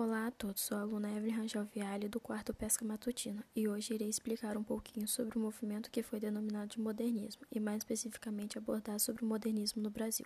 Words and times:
Olá 0.00 0.28
a 0.28 0.30
todos, 0.30 0.62
sou 0.62 0.78
a 0.78 0.82
aluna 0.82 1.10
Evelyn 1.10 1.34
Rangel 1.34 1.64
Viale 1.64 2.08
do 2.08 2.20
quarto 2.20 2.54
Pesca 2.54 2.84
Matutino 2.84 3.42
e 3.52 3.66
hoje 3.66 3.94
irei 3.94 4.08
explicar 4.08 4.56
um 4.56 4.62
pouquinho 4.62 5.08
sobre 5.08 5.36
o 5.36 5.40
movimento 5.40 5.90
que 5.90 6.04
foi 6.04 6.20
denominado 6.20 6.68
de 6.68 6.80
modernismo 6.80 7.44
e 7.50 7.58
mais 7.58 7.78
especificamente 7.78 8.56
abordar 8.56 9.00
sobre 9.00 9.24
o 9.24 9.26
modernismo 9.26 9.82
no 9.82 9.90
Brasil. 9.90 10.24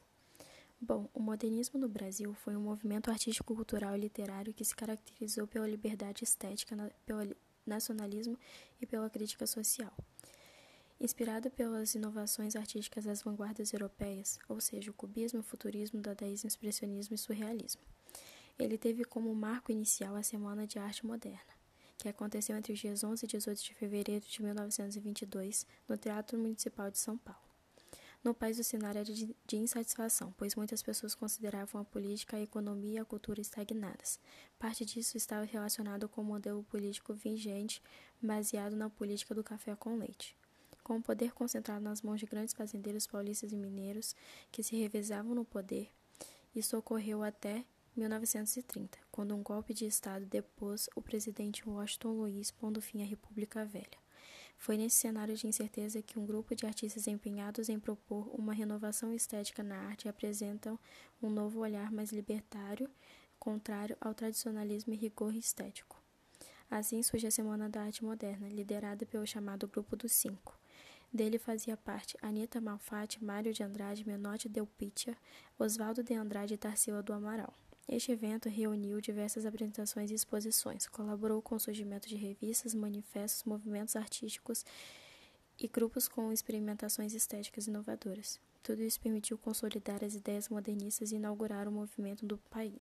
Bom, 0.79 1.09
o 1.15 1.21
modernismo 1.21 1.81
no 1.81 1.89
Brasil 1.89 2.35
foi 2.35 2.55
um 2.55 2.61
movimento 2.61 3.11
artístico, 3.11 3.55
cultural 3.55 3.97
e 3.97 4.01
literário 4.01 4.53
que 4.53 4.63
se 4.63 4.77
caracterizou 4.77 5.47
pela 5.47 5.67
liberdade 5.67 6.23
estética, 6.23 6.77
pelo 7.07 7.35
nacionalismo 7.67 8.39
e 8.79 8.85
pela 8.85 9.09
crítica 9.09 9.47
social. 9.47 9.97
Inspirado 11.01 11.51
pelas 11.51 11.95
inovações 11.95 12.57
artísticas 12.57 13.07
das 13.07 13.23
vanguardas 13.23 13.73
europeias, 13.73 14.39
ou 14.51 14.61
seja, 14.61 14.91
o 14.91 14.95
cubismo, 14.95 15.41
o 15.41 15.43
futurismo, 15.43 15.99
o 15.99 16.03
dadaísmo, 16.03 16.47
o 16.47 16.49
expressionismo 16.49 17.15
e 17.15 17.19
surrealismo. 17.19 17.81
Ele 18.59 18.79
teve 18.79 19.05
como 19.05 19.35
marco 19.35 19.73
inicial 19.73 20.15
a 20.15 20.23
Semana 20.23 20.67
de 20.67 20.79
Arte 20.79 21.05
Moderna, 21.07 21.53
que 21.99 22.09
aconteceu 22.09 22.57
entre 22.57 22.73
os 22.73 22.79
dias 22.79 23.03
11 23.03 23.25
e 23.25 23.29
18 23.29 23.63
de 23.63 23.75
fevereiro 23.75 24.25
de 24.25 24.43
1922 24.43 25.67
no 25.89 25.97
Teatro 25.97 26.39
Municipal 26.39 26.91
de 26.91 26.99
São 26.99 27.17
Paulo. 27.19 27.53
No 28.23 28.33
país, 28.33 28.57
o 28.57 28.63
cenário 28.63 29.01
era 29.01 29.05
de, 29.05 29.35
de 29.45 29.57
insatisfação, 29.57 30.33
pois 30.39 30.55
muitas 30.55 30.81
pessoas 30.81 31.13
consideravam 31.13 31.81
a 31.81 31.85
política, 31.85 32.37
a 32.37 32.41
economia 32.41 32.95
e 32.95 32.99
a 32.99 33.05
cultura 33.05 33.41
estagnadas. 33.41 34.21
Parte 34.61 34.85
disso 34.85 35.17
estava 35.17 35.45
relacionado 35.45 36.09
com 36.09 36.21
o 36.21 36.25
modelo 36.25 36.63
político 36.63 37.13
vigente, 37.15 37.83
baseado 38.23 38.77
na 38.77 38.89
política 38.89 39.35
do 39.35 39.43
café 39.43 39.75
com 39.75 39.97
leite. 39.97 40.37
Com 40.85 40.99
o 40.99 41.03
poder 41.03 41.33
concentrado 41.33 41.83
nas 41.83 42.01
mãos 42.01 42.21
de 42.21 42.27
grandes 42.27 42.55
fazendeiros 42.55 43.09
paulistas 43.09 43.53
e 43.53 43.57
mineiros 43.57 44.15
que 44.53 44.63
se 44.63 44.77
revezavam 44.77 45.35
no 45.35 45.45
poder, 45.45 45.91
isso 46.55 46.77
ocorreu 46.77 47.25
até 47.25 47.65
1930, 47.97 48.99
quando 49.11 49.35
um 49.35 49.43
golpe 49.43 49.75
de 49.75 49.85
Estado 49.85 50.25
depôs 50.25 50.89
o 50.97 51.03
presidente 51.03 51.69
Washington 51.69 52.13
Luiz, 52.13 52.51
pondo 52.51 52.81
fim 52.81 53.03
à 53.03 53.05
República 53.05 53.65
Velha. 53.67 54.01
Foi 54.57 54.77
nesse 54.77 54.97
cenário 54.97 55.37
de 55.37 55.47
incerteza 55.47 56.01
que 56.01 56.19
um 56.19 56.25
grupo 56.25 56.55
de 56.55 56.65
artistas 56.65 57.07
empenhados 57.07 57.69
em 57.69 57.79
propor 57.79 58.31
uma 58.33 58.55
renovação 58.55 59.13
estética 59.13 59.63
na 59.63 59.77
arte 59.77 60.09
apresentam 60.09 60.79
um 61.23 61.29
novo 61.29 61.61
olhar 61.61 61.91
mais 61.91 62.13
libertário, 62.13 62.89
contrário 63.39 63.97
ao 64.01 64.15
tradicionalismo 64.15 64.95
e 64.95 64.97
rigor 64.97 65.35
estético. 65.35 66.01
Assim 66.71 67.03
surge 67.03 67.27
a 67.27 67.31
Semana 67.31 67.69
da 67.69 67.83
Arte 67.83 68.03
Moderna, 68.03 68.49
liderada 68.49 69.05
pelo 69.05 69.27
chamado 69.27 69.69
Grupo 69.69 69.97
dos 69.97 70.13
Cinco. 70.13 70.59
Dele 71.13 71.39
fazia 71.39 71.77
parte 71.77 72.17
Anita 72.23 72.59
Malfatti, 72.59 73.23
Mário 73.23 73.53
de 73.53 73.63
Andrade, 73.63 74.07
Menotti 74.07 74.49
Del 74.49 74.67
Picchia, 74.67 75.15
Oswaldo 75.59 76.03
de 76.03 76.15
Andrade 76.15 76.55
e 76.55 76.57
Tarsila 76.57 77.03
do 77.03 77.13
Amaral. 77.13 77.53
Este 77.89 78.13
evento 78.13 78.49
reuniu 78.49 79.01
diversas 79.01 79.45
apresentações 79.45 80.11
e 80.11 80.15
exposições, 80.15 80.87
colaborou 80.87 81.43
com 81.43 81.57
o 81.57 81.61
surgimento 81.61 82.09
de 82.09 82.15
revistas, 82.15 82.75
manifestos, 82.75 83.45
movimentos 83.45 83.97
artísticos 83.97 84.65
e 85.59 85.69
grupos 85.69 86.09
com 86.09 86.33
experimentações 86.33 87.13
estéticas 87.13 87.67
inovadoras. 87.67 88.41
Tudo 88.63 88.83
isso 88.83 89.01
permitiu 89.01 89.37
consolidar 89.37 90.05
as 90.05 90.15
ideias 90.15 90.49
modernistas 90.49 91.11
e 91.11 91.17
inaugurar 91.17 91.67
o 91.67 91.73
movimento 91.73 92.25
do 92.25 92.39
país. 92.39 92.81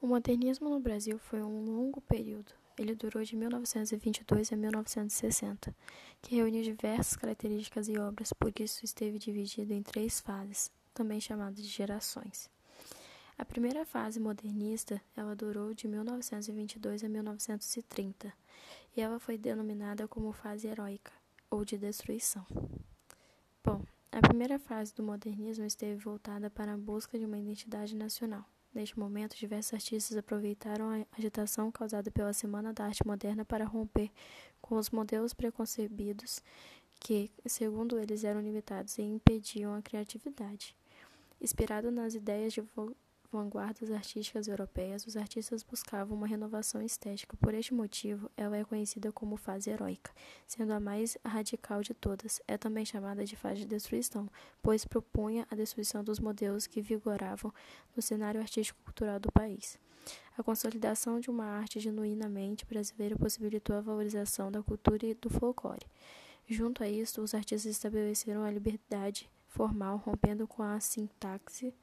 O 0.00 0.06
modernismo 0.06 0.68
no 0.68 0.80
Brasil 0.80 1.18
foi 1.18 1.42
um 1.42 1.64
longo 1.64 2.00
período. 2.00 2.52
Ele 2.76 2.94
durou 2.94 3.22
de 3.22 3.36
1922 3.36 4.52
a 4.52 4.56
1960, 4.56 5.74
que 6.20 6.34
reuniu 6.34 6.62
diversas 6.62 7.16
características 7.16 7.88
e 7.88 7.96
obras, 7.98 8.32
por 8.32 8.52
isso 8.58 8.84
esteve 8.84 9.18
dividido 9.18 9.72
em 9.72 9.82
três 9.82 10.20
fases, 10.20 10.70
também 10.92 11.20
chamadas 11.20 11.62
de 11.62 11.68
gerações. 11.68 12.50
A 13.36 13.44
primeira 13.44 13.84
fase 13.84 14.20
modernista, 14.20 15.00
ela 15.16 15.34
durou 15.34 15.74
de 15.74 15.88
1922 15.88 17.02
a 17.02 17.08
1930, 17.08 18.32
e 18.96 19.00
ela 19.00 19.18
foi 19.18 19.36
denominada 19.36 20.06
como 20.06 20.32
fase 20.32 20.68
heróica 20.68 21.12
ou 21.50 21.64
de 21.64 21.76
destruição. 21.76 22.46
Bom, 23.62 23.82
a 24.12 24.20
primeira 24.20 24.58
fase 24.58 24.94
do 24.94 25.02
modernismo 25.02 25.64
esteve 25.64 25.96
voltada 25.96 26.48
para 26.48 26.74
a 26.74 26.76
busca 26.76 27.18
de 27.18 27.24
uma 27.24 27.38
identidade 27.38 27.96
nacional. 27.96 28.44
Neste 28.72 28.98
momento, 28.98 29.36
diversos 29.36 29.74
artistas 29.74 30.16
aproveitaram 30.16 30.90
a 30.90 31.06
agitação 31.18 31.70
causada 31.72 32.10
pela 32.10 32.32
Semana 32.32 32.72
da 32.72 32.84
Arte 32.84 33.06
Moderna 33.06 33.44
para 33.44 33.64
romper 33.64 34.10
com 34.60 34.76
os 34.76 34.90
modelos 34.90 35.34
preconcebidos 35.34 36.40
que, 37.00 37.30
segundo 37.46 37.98
eles, 37.98 38.24
eram 38.24 38.40
limitados 38.40 38.96
e 38.98 39.02
impediam 39.02 39.74
a 39.74 39.82
criatividade. 39.82 40.76
Inspirado 41.40 41.90
nas 41.90 42.14
ideias 42.14 42.52
de 42.52 42.62
vanguardas 43.34 43.90
artísticas 43.90 44.46
europeias, 44.46 45.04
os 45.04 45.16
artistas 45.16 45.64
buscavam 45.64 46.16
uma 46.16 46.26
renovação 46.26 46.80
estética. 46.80 47.36
Por 47.36 47.52
este 47.52 47.74
motivo, 47.74 48.30
ela 48.36 48.56
é 48.56 48.64
conhecida 48.64 49.10
como 49.10 49.36
fase 49.36 49.70
heróica, 49.70 50.12
sendo 50.46 50.72
a 50.72 50.78
mais 50.78 51.18
radical 51.26 51.82
de 51.82 51.92
todas. 51.92 52.40
É 52.46 52.56
também 52.56 52.84
chamada 52.84 53.24
de 53.24 53.34
fase 53.34 53.62
de 53.62 53.66
destruição, 53.66 54.30
pois 54.62 54.84
propunha 54.84 55.44
a 55.50 55.56
destruição 55.56 56.04
dos 56.04 56.20
modelos 56.20 56.68
que 56.68 56.80
vigoravam 56.80 57.52
no 57.96 58.00
cenário 58.00 58.40
artístico-cultural 58.40 59.18
do 59.18 59.32
país. 59.32 59.80
A 60.38 60.42
consolidação 60.42 61.18
de 61.18 61.28
uma 61.28 61.44
arte 61.44 61.80
genuinamente 61.80 62.64
brasileira 62.64 63.16
possibilitou 63.16 63.74
a 63.74 63.80
valorização 63.80 64.52
da 64.52 64.62
cultura 64.62 65.06
e 65.06 65.14
do 65.14 65.28
folclore. 65.28 65.86
Junto 66.46 66.84
a 66.84 66.88
isto, 66.88 67.20
os 67.20 67.34
artistas 67.34 67.72
estabeleceram 67.72 68.44
a 68.44 68.50
liberdade 68.50 69.28
formal, 69.48 69.96
rompendo 69.96 70.46
com 70.46 70.62
a 70.62 70.78
sintaxe 70.78 71.74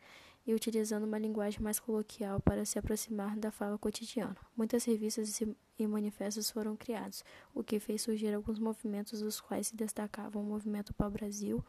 e 0.51 0.53
utilizando 0.53 1.05
uma 1.05 1.17
linguagem 1.17 1.61
mais 1.61 1.79
coloquial 1.79 2.39
para 2.41 2.65
se 2.65 2.77
aproximar 2.77 3.37
da 3.37 3.51
fala 3.51 3.77
cotidiana. 3.77 4.35
Muitas 4.55 4.83
revistas 4.83 5.39
e 5.79 5.87
manifestos 5.87 6.51
foram 6.51 6.75
criados, 6.75 7.23
o 7.55 7.63
que 7.63 7.79
fez 7.79 8.01
surgir 8.01 8.33
alguns 8.33 8.59
movimentos 8.59 9.21
dos 9.21 9.39
quais 9.39 9.67
se 9.67 9.75
destacavam 9.75 10.43
o 10.43 10.45
movimento 10.45 10.93
pau-brasil, 10.93 11.63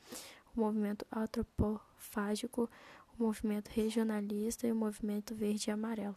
o 0.55 0.61
movimento 0.61 1.07
antropofágico, 1.13 2.69
o 3.17 3.23
movimento 3.23 3.69
regionalista 3.69 4.67
e 4.67 4.73
o 4.73 4.77
movimento 4.77 5.33
verde 5.33 5.71
e 5.71 5.73
amarelo. 5.73 6.17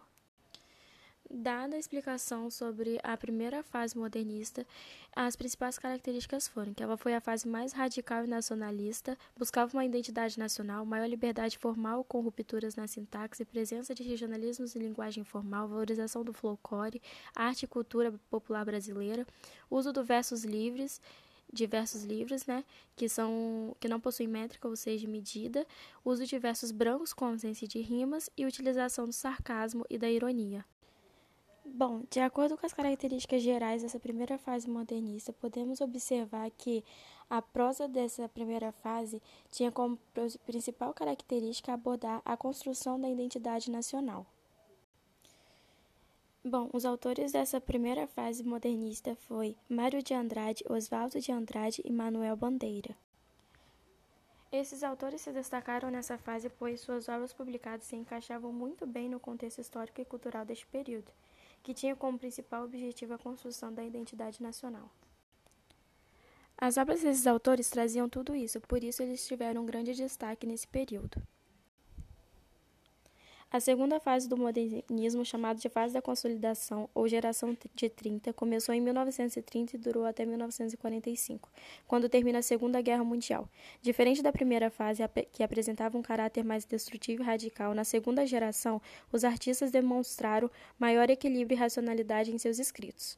Dada 1.30 1.76
a 1.76 1.80
explicação 1.80 2.52
sobre 2.52 3.00
a 3.04 3.18
primeira 3.18 3.64
fase 3.64 3.98
modernista, 3.98 4.66
as 5.16 5.36
principais 5.36 5.80
características 5.80 6.48
foram 6.48 6.72
que 6.72 6.84
ela 6.84 6.98
foi 6.98 7.16
a 7.16 7.20
fase 7.20 7.48
mais 7.48 7.74
radical 7.74 8.24
e 8.24 8.28
nacionalista, 8.28 9.18
buscava 9.36 9.76
uma 9.76 9.84
identidade 9.84 10.38
nacional, 10.38 10.86
maior 10.86 11.08
liberdade 11.08 11.58
formal 11.58 12.04
com 12.04 12.22
rupturas 12.22 12.76
na 12.76 12.88
sintaxe, 12.88 13.44
presença 13.44 13.96
de 13.96 14.04
regionalismos 14.04 14.76
e 14.76 14.80
linguagem 14.80 15.24
formal, 15.24 15.68
valorização 15.68 16.24
do 16.24 16.32
folclore, 16.32 17.02
arte 17.36 17.64
e 17.64 17.68
cultura 17.68 18.14
popular 18.30 18.64
brasileira, 18.64 19.26
uso 19.70 19.92
do 19.92 20.04
versos 20.04 20.46
livres, 20.46 21.02
de 21.52 21.66
versos 21.66 22.04
livres, 22.04 22.46
né, 22.46 22.64
que 22.96 23.10
são 23.10 23.76
que 23.80 23.88
não 23.88 24.00
possuem 24.00 24.30
métrica, 24.30 24.68
ou 24.68 24.76
seja, 24.76 25.08
medida, 25.08 25.66
uso 26.04 26.26
de 26.26 26.38
versos 26.38 26.72
brancos 26.72 27.14
com 27.14 27.26
ausência 27.26 27.68
de 27.68 27.80
rimas 27.82 28.30
e 28.38 28.46
utilização 28.46 29.06
do 29.06 29.14
sarcasmo 29.14 29.86
e 29.90 29.98
da 29.98 30.10
ironia. 30.10 30.64
Bom, 31.68 32.04
de 32.12 32.20
acordo 32.20 32.56
com 32.56 32.66
as 32.66 32.74
características 32.74 33.42
gerais 33.42 33.82
dessa 33.82 34.00
primeira 34.00 34.38
fase 34.38 34.70
modernista, 34.70 35.34
podemos 35.34 35.82
observar 35.82 36.50
que 36.52 36.84
a 37.28 37.42
prosa 37.42 37.88
dessa 37.88 38.30
primeira 38.30 38.72
fase 38.72 39.22
tinha 39.52 39.72
como 39.72 39.98
principal 40.46 40.94
característica 40.94 41.74
abordar 41.74 42.22
a 42.24 42.38
construção 42.38 43.02
da 43.02 43.10
identidade 43.10 43.72
nacional. 43.72 44.26
Bom, 46.44 46.70
os 46.72 46.86
autores 46.86 47.32
dessa 47.32 47.60
primeira 47.60 48.06
fase 48.06 48.44
modernista 48.44 49.16
foi 49.16 49.58
Mário 49.68 50.04
de 50.04 50.14
Andrade, 50.14 50.64
Oswaldo 50.70 51.20
de 51.20 51.32
Andrade 51.32 51.82
e 51.84 51.92
Manuel 51.92 52.36
Bandeira. 52.36 52.96
Esses 54.52 54.84
autores 54.84 55.22
se 55.22 55.32
destacaram 55.32 55.90
nessa 55.90 56.20
fase 56.20 56.48
pois 56.48 56.80
suas 56.80 57.10
obras 57.10 57.34
publicadas 57.34 57.86
se 57.86 57.96
encaixavam 57.96 58.54
muito 58.54 58.86
bem 58.86 59.10
no 59.10 59.20
contexto 59.20 59.60
histórico 59.60 60.00
e 60.00 60.06
cultural 60.06 60.46
deste 60.46 60.68
período 60.68 61.12
que 61.66 61.74
tinha 61.74 61.96
como 61.96 62.20
principal 62.20 62.64
objetivo 62.64 63.16
a 63.16 63.18
construção 63.18 63.74
da 63.74 63.84
identidade 63.84 64.40
nacional. 64.40 64.88
As 66.56 66.78
obras 66.78 67.02
desses 67.02 67.26
autores 67.26 67.72
traziam 67.72 68.08
tudo 68.08 68.36
isso, 68.36 68.62
por 68.62 68.84
isso 68.84 69.02
eles 69.02 69.26
tiveram 69.26 69.64
um 69.64 69.66
grande 69.66 69.96
destaque 69.96 70.46
nesse 70.46 70.68
período. 70.68 71.20
A 73.56 73.60
segunda 73.62 74.02
fase 74.02 74.28
do 74.28 74.36
modernismo, 74.36 75.24
chamada 75.24 75.58
de 75.58 75.70
fase 75.70 75.94
da 75.94 76.02
consolidação 76.02 76.90
ou 76.94 77.08
geração 77.08 77.56
de 77.74 77.88
30, 77.88 78.34
começou 78.34 78.76
em 78.76 78.82
1930 78.82 79.78
e 79.78 79.80
durou 79.80 80.04
até 80.04 80.26
1945, 80.26 81.50
quando 81.88 82.10
termina 82.10 82.40
a 82.40 82.42
Segunda 82.42 82.82
Guerra 82.82 83.06
Mundial. 83.06 83.48
Diferente 83.82 84.22
da 84.22 84.34
primeira 84.34 84.70
fase, 84.70 85.02
que 85.32 85.42
apresentava 85.42 85.98
um 85.98 86.02
caráter 86.02 86.44
mais 86.44 86.66
destrutivo 86.66 87.24
e 87.24 87.26
radical, 87.26 87.74
na 87.74 87.86
segunda 87.86 88.26
geração, 88.28 88.82
os 89.10 89.24
artistas 89.24 89.72
demonstraram 89.72 90.52
maior 90.78 91.10
equilíbrio 91.10 91.56
e 91.56 91.58
racionalidade 91.58 92.34
em 92.34 92.38
seus 92.38 92.60
escritos. 92.60 93.18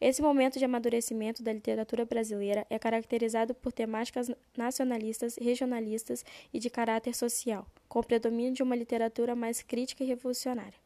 Esse 0.00 0.22
momento 0.22 0.58
de 0.58 0.64
amadurecimento 0.64 1.42
da 1.42 1.52
literatura 1.52 2.06
brasileira 2.06 2.66
é 2.70 2.78
caracterizado 2.78 3.54
por 3.54 3.70
temáticas 3.70 4.30
nacionalistas, 4.56 5.36
regionalistas 5.36 6.24
e 6.54 6.58
de 6.58 6.70
caráter 6.70 7.14
social, 7.14 7.66
com 7.86 7.98
o 7.98 8.04
predomínio 8.04 8.54
de 8.54 8.62
uma 8.62 8.74
literatura 8.74 9.36
mais 9.36 9.60
crítica 9.60 10.02
e 10.02 10.06
revolucionária. 10.06 10.78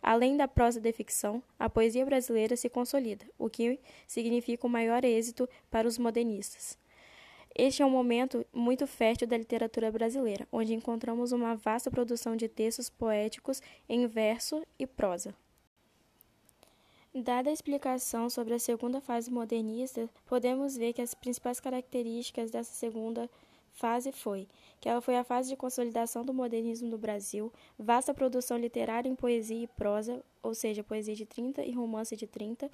Além 0.00 0.38
da 0.38 0.48
prosa 0.48 0.80
de 0.80 0.90
ficção, 0.90 1.42
a 1.58 1.68
poesia 1.68 2.06
brasileira 2.06 2.56
se 2.56 2.70
consolida, 2.70 3.26
o 3.38 3.50
que 3.50 3.78
significa 4.06 4.66
um 4.66 4.70
maior 4.70 5.04
êxito 5.04 5.46
para 5.70 5.86
os 5.86 5.98
modernistas. 5.98 6.78
Este 7.54 7.82
é 7.82 7.86
um 7.86 7.90
momento 7.90 8.46
muito 8.54 8.86
fértil 8.86 9.28
da 9.28 9.36
literatura 9.36 9.92
brasileira, 9.92 10.48
onde 10.50 10.72
encontramos 10.72 11.30
uma 11.32 11.54
vasta 11.54 11.90
produção 11.90 12.34
de 12.34 12.48
textos 12.48 12.88
poéticos 12.88 13.60
em 13.86 14.06
verso 14.06 14.66
e 14.78 14.86
prosa. 14.86 15.34
Dada 17.14 17.50
a 17.50 17.52
explicação 17.52 18.30
sobre 18.30 18.54
a 18.54 18.58
segunda 18.58 18.98
fase 18.98 19.30
modernista, 19.30 20.08
podemos 20.24 20.78
ver 20.78 20.94
que 20.94 21.02
as 21.02 21.12
principais 21.12 21.60
características 21.60 22.50
dessa 22.50 22.72
segunda 22.72 23.28
fase 23.74 24.10
foi 24.10 24.48
que 24.80 24.88
ela 24.88 25.02
foi 25.02 25.18
a 25.18 25.22
fase 25.22 25.50
de 25.50 25.56
consolidação 25.56 26.24
do 26.24 26.32
modernismo 26.32 26.88
no 26.88 26.96
Brasil, 26.96 27.52
vasta 27.78 28.14
produção 28.14 28.56
literária 28.56 29.10
em 29.10 29.14
poesia 29.14 29.64
e 29.64 29.66
prosa, 29.66 30.24
ou 30.42 30.54
seja, 30.54 30.82
poesia 30.82 31.14
de 31.14 31.26
30 31.26 31.62
e 31.62 31.72
romance 31.72 32.16
de 32.16 32.26
30, 32.26 32.70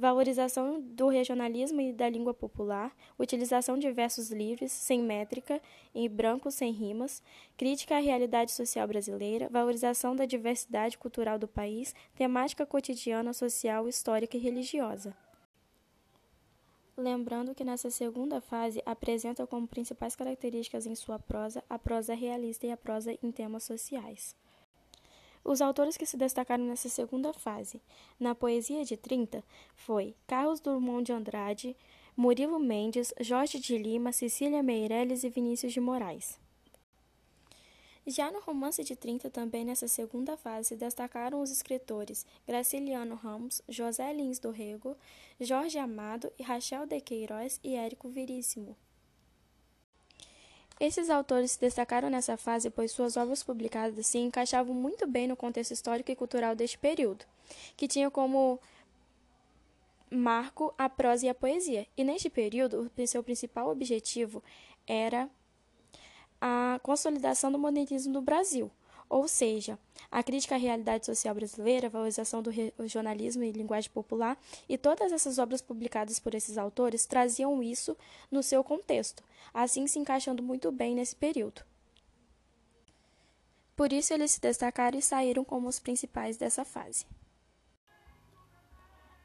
valorização 0.00 0.80
do 0.80 1.08
regionalismo 1.08 1.80
e 1.80 1.92
da 1.92 2.08
língua 2.08 2.32
popular, 2.32 2.90
utilização 3.18 3.78
de 3.78 3.92
versos 3.92 4.30
livres, 4.30 4.72
sem 4.72 5.02
métrica, 5.02 5.60
em 5.94 6.08
branco 6.08 6.50
sem 6.50 6.72
rimas, 6.72 7.22
crítica 7.56 7.96
à 7.96 8.00
realidade 8.00 8.50
social 8.50 8.88
brasileira, 8.88 9.50
valorização 9.50 10.16
da 10.16 10.24
diversidade 10.24 10.96
cultural 10.96 11.38
do 11.38 11.46
país, 11.46 11.94
temática 12.16 12.64
cotidiana, 12.64 13.34
social, 13.34 13.86
histórica 13.86 14.38
e 14.38 14.40
religiosa. 14.40 15.14
Lembrando 16.96 17.54
que 17.54 17.64
nessa 17.64 17.90
segunda 17.90 18.40
fase 18.40 18.82
apresenta 18.86 19.46
como 19.46 19.68
principais 19.68 20.16
características 20.16 20.86
em 20.86 20.94
sua 20.94 21.18
prosa 21.18 21.62
a 21.68 21.78
prosa 21.78 22.14
realista 22.14 22.66
e 22.66 22.72
a 22.72 22.76
prosa 22.76 23.16
em 23.22 23.30
temas 23.30 23.64
sociais. 23.64 24.34
Os 25.44 25.60
autores 25.60 25.96
que 25.96 26.06
se 26.06 26.16
destacaram 26.16 26.64
nessa 26.64 26.88
segunda 26.88 27.32
fase, 27.32 27.80
na 28.18 28.34
poesia 28.34 28.84
de 28.84 28.96
30, 28.96 29.42
foi 29.74 30.14
Carlos 30.26 30.60
Drummond 30.60 31.04
de 31.04 31.12
Andrade, 31.12 31.76
Murilo 32.16 32.58
Mendes, 32.58 33.14
Jorge 33.20 33.58
de 33.58 33.78
Lima, 33.78 34.12
Cecília 34.12 34.62
Meirelles 34.62 35.24
e 35.24 35.30
Vinícius 35.30 35.72
de 35.72 35.80
Moraes. 35.80 36.38
Já 38.06 38.30
no 38.30 38.40
romance 38.40 38.82
de 38.82 38.96
30, 38.96 39.30
também 39.30 39.64
nessa 39.64 39.86
segunda 39.86 40.36
fase, 40.36 40.74
destacaram 40.74 41.40
os 41.40 41.50
escritores 41.50 42.26
Graciliano 42.46 43.14
Ramos, 43.14 43.62
José 43.68 44.12
Lins 44.12 44.38
do 44.38 44.50
Rego, 44.50 44.96
Jorge 45.38 45.78
Amado 45.78 46.32
Rachel 46.42 46.86
de 46.86 47.00
Queiroz 47.00 47.60
e 47.62 47.76
Érico 47.76 48.08
Viríssimo. 48.08 48.76
Esses 50.80 51.10
autores 51.10 51.52
se 51.52 51.60
destacaram 51.60 52.08
nessa 52.08 52.38
fase 52.38 52.70
pois 52.70 52.90
suas 52.90 53.18
obras 53.18 53.42
publicadas 53.42 54.06
se 54.06 54.16
encaixavam 54.16 54.74
muito 54.74 55.06
bem 55.06 55.28
no 55.28 55.36
contexto 55.36 55.72
histórico 55.72 56.10
e 56.10 56.16
cultural 56.16 56.56
deste 56.56 56.78
período, 56.78 57.26
que 57.76 57.86
tinha 57.86 58.10
como 58.10 58.58
marco 60.10 60.74
a 60.78 60.88
prosa 60.88 61.26
e 61.26 61.28
a 61.28 61.34
poesia. 61.34 61.86
E 61.94 62.02
neste 62.02 62.30
período, 62.30 62.90
seu 63.06 63.22
principal 63.22 63.68
objetivo 63.68 64.42
era 64.86 65.28
a 66.40 66.80
consolidação 66.82 67.52
do 67.52 67.58
modernismo 67.58 68.14
no 68.14 68.22
Brasil, 68.22 68.70
ou 69.10 69.26
seja, 69.26 69.76
a 70.08 70.22
crítica 70.22 70.54
à 70.54 70.58
realidade 70.58 71.04
social 71.04 71.34
brasileira, 71.34 71.88
a 71.88 71.90
valorização 71.90 72.40
do 72.40 72.52
jornalismo 72.86 73.42
e 73.42 73.50
linguagem 73.50 73.90
popular, 73.90 74.40
e 74.68 74.78
todas 74.78 75.10
essas 75.10 75.36
obras 75.38 75.60
publicadas 75.60 76.20
por 76.20 76.32
esses 76.32 76.56
autores 76.56 77.06
traziam 77.06 77.60
isso 77.60 77.96
no 78.30 78.40
seu 78.40 78.62
contexto, 78.62 79.24
assim 79.52 79.88
se 79.88 79.98
encaixando 79.98 80.42
muito 80.42 80.70
bem 80.70 80.94
nesse 80.94 81.16
período. 81.16 81.62
Por 83.74 83.92
isso 83.92 84.14
eles 84.14 84.30
se 84.30 84.40
destacaram 84.40 84.98
e 84.98 85.02
saíram 85.02 85.42
como 85.42 85.66
os 85.66 85.80
principais 85.80 86.36
dessa 86.36 86.64
fase. 86.64 87.04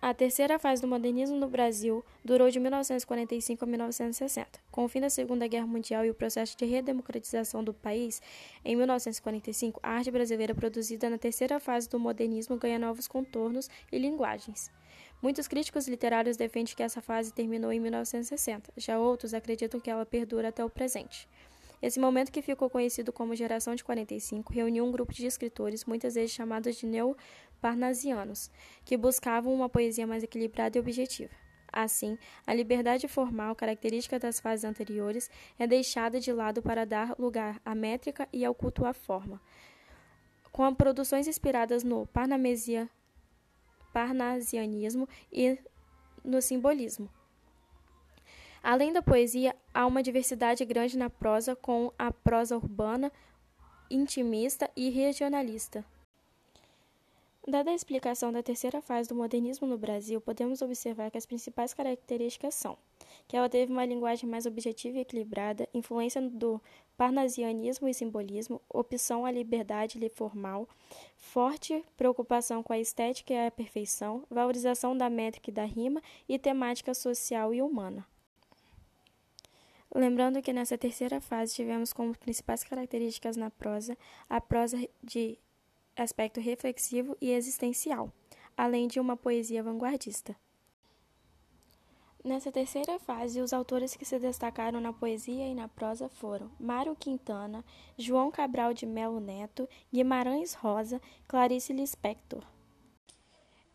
A 0.05 0.13
terceira 0.13 0.59
fase 0.59 0.83
do 0.83 0.87
modernismo 0.87 1.35
no 1.35 1.47
Brasil 1.47 2.05
durou 2.23 2.47
de 2.51 2.59
1945 2.59 3.63
a 3.63 3.67
1960. 3.67 4.59
Com 4.69 4.85
o 4.85 4.87
fim 4.87 5.01
da 5.01 5.09
Segunda 5.09 5.47
Guerra 5.47 5.65
Mundial 5.65 6.05
e 6.05 6.11
o 6.11 6.13
processo 6.13 6.55
de 6.55 6.63
redemocratização 6.63 7.63
do 7.63 7.73
país, 7.73 8.21
em 8.63 8.75
1945, 8.75 9.79
a 9.81 9.93
arte 9.93 10.11
brasileira 10.11 10.53
produzida 10.53 11.09
na 11.09 11.17
terceira 11.17 11.59
fase 11.59 11.89
do 11.89 11.99
modernismo 11.99 12.55
ganha 12.55 12.77
novos 12.77 13.07
contornos 13.07 13.67
e 13.91 13.97
linguagens. 13.97 14.69
Muitos 15.23 15.47
críticos 15.47 15.87
literários 15.87 16.37
defendem 16.37 16.75
que 16.75 16.83
essa 16.83 17.01
fase 17.01 17.33
terminou 17.33 17.73
em 17.73 17.79
1960, 17.79 18.73
já 18.77 18.99
outros 18.99 19.33
acreditam 19.33 19.79
que 19.79 19.89
ela 19.89 20.05
perdura 20.05 20.49
até 20.49 20.63
o 20.63 20.69
presente. 20.69 21.27
Esse 21.81 21.99
momento, 21.99 22.31
que 22.31 22.41
ficou 22.41 22.69
conhecido 22.69 23.11
como 23.11 23.35
Geração 23.35 23.75
de 23.75 23.83
45, 23.83 24.51
reuniu 24.53 24.85
um 24.85 24.91
grupo 24.91 25.13
de 25.13 25.25
escritores, 25.25 25.85
muitas 25.85 26.15
vezes 26.15 26.31
chamados 26.31 26.75
de 26.77 26.85
neo 26.85 27.15
parnasianos, 27.65 28.51
que 28.85 28.95
buscavam 28.95 29.51
uma 29.51 29.67
poesia 29.67 30.05
mais 30.05 30.21
equilibrada 30.21 30.77
e 30.77 30.79
objetiva. 30.79 31.33
Assim, 31.73 32.15
a 32.45 32.53
liberdade 32.53 33.07
formal, 33.07 33.55
característica 33.55 34.19
das 34.19 34.39
fases 34.39 34.63
anteriores, 34.63 35.31
é 35.57 35.65
deixada 35.65 36.19
de 36.19 36.31
lado 36.31 36.61
para 36.61 36.85
dar 36.85 37.15
lugar 37.17 37.59
à 37.65 37.73
métrica 37.73 38.29
e 38.31 38.45
ao 38.45 38.53
culto 38.53 38.85
à 38.85 38.93
forma. 38.93 39.41
Com 40.51 40.75
produções 40.75 41.27
inspiradas 41.27 41.83
no 41.83 42.05
parnamesia, 42.05 42.87
parnasianismo 43.91 45.09
e 45.33 45.57
no 46.23 46.43
simbolismo. 46.43 47.09
Além 48.61 48.93
da 48.93 49.01
poesia, 49.01 49.55
há 49.73 49.87
uma 49.87 50.03
diversidade 50.03 50.63
grande 50.65 50.99
na 50.99 51.09
prosa, 51.09 51.55
com 51.55 51.91
a 51.97 52.11
prosa 52.11 52.55
urbana, 52.55 53.11
intimista 53.89 54.69
e 54.75 54.91
regionalista. 54.91 55.83
Dada 57.47 57.69
a 57.69 57.75
explicação 57.75 58.31
da 58.31 58.41
terceira 58.41 58.81
fase 58.81 59.07
do 59.07 59.15
modernismo 59.15 59.67
no 59.67 59.77
Brasil, 59.77 60.19
podemos 60.19 60.63
observar 60.63 61.11
que 61.11 61.17
as 61.17 61.27
principais 61.27 61.75
características 61.75 62.55
são 62.55 62.75
que 63.27 63.35
ela 63.35 63.49
teve 63.49 63.71
uma 63.71 63.85
linguagem 63.85 64.29
mais 64.29 64.45
objetiva 64.45 64.97
e 64.97 65.01
equilibrada, 65.01 65.67
influência 65.73 66.21
do 66.21 66.61
parnasianismo 66.97 67.87
e 67.87 67.93
simbolismo, 67.93 68.61
opção 68.69 69.25
à 69.25 69.31
liberdade 69.31 69.99
formal, 70.09 70.67
forte 71.15 71.83
preocupação 71.97 72.61
com 72.61 72.73
a 72.73 72.79
estética 72.79 73.33
e 73.33 73.47
a 73.47 73.51
perfeição, 73.51 74.23
valorização 74.29 74.95
da 74.97 75.09
métrica 75.09 75.49
e 75.49 75.53
da 75.53 75.65
rima 75.65 76.01
e 76.27 76.37
temática 76.37 76.93
social 76.93 77.53
e 77.53 77.61
humana. 77.61 78.05
Lembrando 79.93 80.41
que 80.41 80.51
nessa 80.51 80.77
terceira 80.77 81.21
fase 81.21 81.55
tivemos 81.55 81.93
como 81.93 82.17
principais 82.17 82.63
características 82.63 83.37
na 83.37 83.49
prosa 83.49 83.97
a 84.29 84.41
prosa 84.41 84.77
de 85.01 85.37
aspecto 85.95 86.39
reflexivo 86.39 87.15
e 87.21 87.31
existencial, 87.31 88.11
além 88.55 88.87
de 88.87 88.99
uma 88.99 89.15
poesia 89.15 89.63
vanguardista. 89.63 90.35
Nessa 92.25 92.51
terceira 92.51 92.97
fase, 92.97 93.39
os 93.39 93.53
autores 93.53 93.95
que 93.95 94.03
se 94.03 94.17
destacaram 94.17 94.81
na 94.81 94.91
poesia 94.91 95.47
e 95.47 95.53
na 95.53 95.67
prosa 95.67 96.09
foram 96.09 96.49
Mário 96.59 96.95
Quintana, 96.95 97.63
João 97.95 98.31
Cabral 98.31 98.73
de 98.73 98.83
Melo 98.83 99.19
Neto, 99.19 99.69
Guimarães 99.93 100.55
Rosa, 100.55 100.99
Clarice 101.27 101.71
Lispector. 101.71 102.43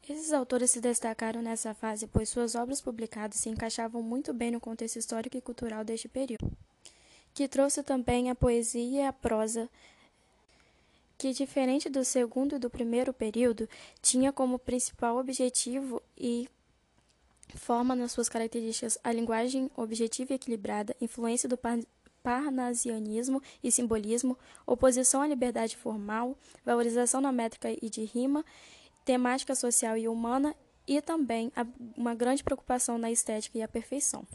Esses 0.09 0.33
autores 0.33 0.73
se 0.73 0.80
destacaram 0.80 1.40
nessa 1.40 1.73
fase 1.73 2.09
pois 2.09 2.28
suas 2.28 2.56
obras 2.56 2.80
publicadas 2.80 3.38
se 3.38 3.49
encaixavam 3.49 4.02
muito 4.02 4.35
bem 4.35 4.50
no 4.50 4.59
contexto 4.59 4.97
histórico 4.97 5.37
e 5.37 5.40
cultural 5.40 5.85
deste 5.85 6.09
período, 6.09 6.50
que 7.33 7.47
trouxe 7.47 7.85
também 7.85 8.30
a 8.30 8.35
poesia 8.35 9.02
e 9.02 9.06
a 9.06 9.12
prosa 9.12 9.71
que, 11.21 11.35
diferente 11.35 11.91
do 11.91 12.03
segundo 12.03 12.57
e 12.57 12.59
do 12.59 12.71
primeiro 12.71 13.12
período, 13.12 13.69
tinha 14.00 14.33
como 14.33 14.59
principal 14.59 15.19
objetivo 15.19 16.03
e 16.17 16.49
forma 17.55 17.95
nas 17.95 18.12
suas 18.12 18.27
características 18.27 18.97
a 19.05 19.12
linguagem 19.12 19.71
objetiva 19.77 20.33
e 20.33 20.37
equilibrada, 20.37 20.97
influência 20.99 21.47
do 21.47 21.59
parnasianismo 22.23 23.43
e 23.62 23.71
simbolismo, 23.71 24.35
oposição 24.67 25.21
à 25.21 25.27
liberdade 25.27 25.77
formal, 25.77 26.35
valorização 26.65 27.21
na 27.21 27.31
métrica 27.31 27.69
e 27.71 27.91
de 27.91 28.03
rima, 28.03 28.43
temática 29.05 29.55
social 29.55 29.99
e 29.99 30.09
humana 30.09 30.57
e 30.89 31.03
também 31.03 31.53
uma 31.99 32.15
grande 32.15 32.43
preocupação 32.43 32.97
na 32.97 33.11
estética 33.11 33.59
e 33.59 33.62
a 33.62 33.69
perfeição. 33.69 34.27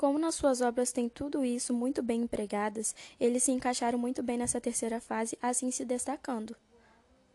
Como 0.00 0.18
nas 0.18 0.34
suas 0.34 0.62
obras 0.62 0.92
tem 0.92 1.10
tudo 1.10 1.44
isso 1.44 1.74
muito 1.74 2.02
bem 2.02 2.22
empregadas, 2.22 2.94
eles 3.20 3.42
se 3.42 3.52
encaixaram 3.52 3.98
muito 3.98 4.22
bem 4.22 4.38
nessa 4.38 4.58
terceira 4.58 4.98
fase, 4.98 5.36
assim 5.42 5.70
se 5.70 5.84
destacando 5.84 6.56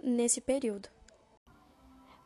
nesse 0.01 0.41
período. 0.41 0.89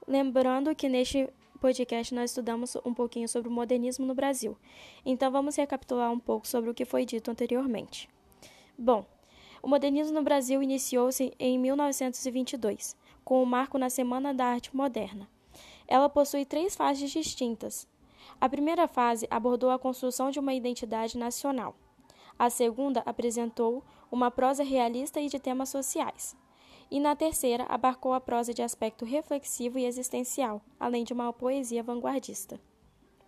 Lembrando 0.07 0.73
que 0.73 0.87
neste 0.87 1.29
podcast 1.59 2.15
nós 2.15 2.31
estudamos 2.31 2.77
um 2.85 2.93
pouquinho 2.93 3.27
sobre 3.27 3.49
o 3.49 3.51
modernismo 3.51 4.05
no 4.05 4.15
Brasil. 4.15 4.57
Então 5.05 5.29
vamos 5.29 5.57
recapitular 5.57 6.09
um 6.09 6.19
pouco 6.21 6.47
sobre 6.47 6.69
o 6.69 6.73
que 6.73 6.85
foi 6.85 7.05
dito 7.05 7.29
anteriormente. 7.29 8.07
Bom, 8.77 9.05
o 9.61 9.67
modernismo 9.67 10.13
no 10.13 10.23
Brasil 10.23 10.63
iniciou-se 10.63 11.33
em 11.37 11.59
1922, 11.59 12.95
com 13.25 13.43
o 13.43 13.45
marco 13.45 13.77
na 13.77 13.89
Semana 13.89 14.33
da 14.33 14.45
Arte 14.45 14.73
Moderna. 14.73 15.29
Ela 15.85 16.07
possui 16.07 16.45
três 16.45 16.77
fases 16.77 17.11
distintas. 17.11 17.85
A 18.39 18.47
primeira 18.47 18.87
fase 18.87 19.27
abordou 19.29 19.69
a 19.69 19.79
construção 19.79 20.31
de 20.31 20.39
uma 20.39 20.53
identidade 20.53 21.17
nacional. 21.17 21.75
A 22.37 22.49
segunda 22.49 23.01
apresentou 23.05 23.83
uma 24.11 24.31
prosa 24.31 24.63
realista 24.63 25.19
e 25.19 25.27
de 25.27 25.39
temas 25.39 25.69
sociais. 25.69 26.35
E 26.89 26.99
na 26.99 27.15
terceira 27.15 27.65
abarcou 27.65 28.13
a 28.13 28.21
prosa 28.21 28.53
de 28.53 28.61
aspecto 28.61 29.05
reflexivo 29.05 29.77
e 29.77 29.85
existencial, 29.85 30.61
além 30.79 31.03
de 31.03 31.13
uma 31.13 31.31
poesia 31.31 31.83
vanguardista. 31.83 32.59